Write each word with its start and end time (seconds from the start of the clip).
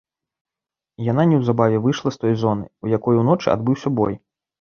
І 1.01 1.03
яна 1.11 1.25
неўзабаве 1.33 1.77
выйшла 1.83 2.09
з 2.15 2.19
той 2.23 2.33
зоны, 2.45 2.65
у 2.87 2.91
якой 2.97 3.21
уночы 3.21 3.47
адбыўся 3.55 3.93
бой. 4.01 4.13